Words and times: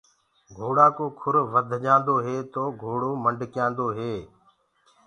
گھوڙآ 0.57 0.87
ڪو 0.97 1.05
کُر 1.19 1.35
وڌجآندو 1.53 2.15
هي 2.25 2.37
تو 2.53 2.63
گھوڙو 2.81 3.11
مڊڪيآندو 3.23 3.87
هي۔ 3.97 4.13